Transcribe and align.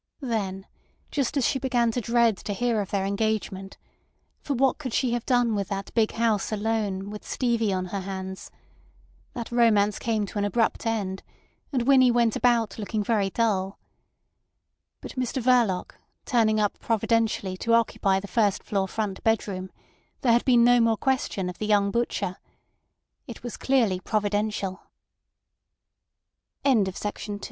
Then 0.21 0.65
just 1.11 1.37
as 1.37 1.47
she 1.47 1.59
began 1.59 1.91
to 1.91 2.01
dread 2.01 2.35
to 2.37 2.53
hear 2.53 2.81
of 2.81 2.89
their 2.89 3.05
engagement 3.05 3.77
(for 4.39 4.55
what 4.55 4.79
could 4.79 4.95
she 4.95 5.11
have 5.11 5.27
done 5.27 5.53
with 5.53 5.67
that 5.67 5.93
big 5.93 6.13
house 6.13 6.51
alone, 6.51 7.11
with 7.11 7.23
Stevie 7.23 7.71
on 7.71 7.85
her 7.85 7.99
hands), 7.99 8.49
that 9.33 9.51
romance 9.51 9.99
came 9.99 10.25
to 10.25 10.39
an 10.39 10.43
abrupt 10.45 10.87
end, 10.87 11.21
and 11.71 11.83
Winnie 11.83 12.09
went 12.09 12.35
about 12.35 12.79
looking 12.79 13.03
very 13.03 13.29
dull. 13.29 13.77
But 15.01 15.11
Mr 15.17 15.39
Verloc, 15.39 15.91
turning 16.25 16.59
up 16.59 16.79
providentially 16.79 17.55
to 17.57 17.75
occupy 17.75 18.19
the 18.19 18.27
first 18.27 18.63
floor 18.63 18.87
front 18.87 19.23
bedroom, 19.23 19.69
there 20.21 20.33
had 20.33 20.45
been 20.45 20.63
no 20.63 20.79
more 20.81 20.97
question 20.97 21.47
of 21.47 21.59
the 21.59 21.67
young 21.67 21.91
butcher. 21.91 22.37
It 23.27 23.43
was 23.43 23.55
clearly 23.55 23.99
providential. 23.99 24.81
CHAPTER 26.65 26.65
III"... 26.65 26.65
All 26.65 26.71
idealisation 26.71 26.83
makes 26.87 27.03
life 27.05 27.25
poorer. 27.27 27.39